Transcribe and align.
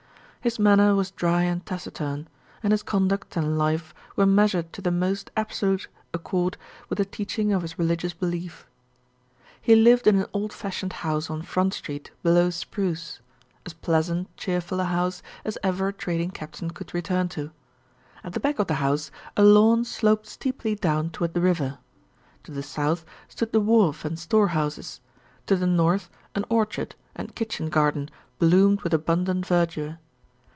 His 0.43 0.57
manner 0.57 0.95
was 0.95 1.11
dry 1.11 1.43
and 1.43 1.63
taciturn, 1.63 2.27
and 2.63 2.73
his 2.73 2.81
conduct 2.81 3.37
and 3.37 3.59
life 3.59 3.93
were 4.15 4.25
measured 4.25 4.73
to 4.73 4.81
the 4.81 4.89
most 4.89 5.29
absolute 5.37 5.87
accord 6.15 6.57
with 6.89 6.97
the 6.97 7.05
teachings 7.05 7.53
of 7.53 7.61
his 7.61 7.77
religious 7.77 8.15
belief. 8.15 8.65
He 9.61 9.75
lived 9.75 10.07
in 10.07 10.15
an 10.17 10.25
old 10.33 10.51
fashioned 10.51 10.93
house 11.05 11.29
on 11.29 11.43
Front 11.43 11.75
Street 11.75 12.09
below 12.23 12.49
Spruce 12.49 13.19
as 13.67 13.73
pleasant, 13.73 14.35
cheerful 14.35 14.79
a 14.79 14.85
house 14.85 15.21
as 15.45 15.59
ever 15.61 15.89
a 15.89 15.93
trading 15.93 16.31
captain 16.31 16.71
could 16.71 16.91
return 16.91 17.29
to. 17.29 17.51
At 18.23 18.33
the 18.33 18.39
back 18.39 18.57
of 18.57 18.65
the 18.65 18.73
house 18.81 19.11
a 19.37 19.43
lawn 19.43 19.85
sloped 19.85 20.25
steeply 20.25 20.73
down 20.73 21.11
toward 21.11 21.35
the 21.35 21.39
river. 21.41 21.77
To 22.45 22.51
the 22.51 22.63
south 22.63 23.05
stood 23.27 23.51
the 23.51 23.59
wharf 23.61 24.03
and 24.03 24.17
storehouses; 24.17 25.01
to 25.45 25.55
the 25.55 25.67
north 25.67 26.09
an 26.33 26.45
orchard 26.49 26.95
and 27.15 27.35
kitchen 27.35 27.69
garden 27.69 28.09
bloomed 28.39 28.81
with 28.81 28.95
abundant 28.95 29.45
verdure. 29.45 29.99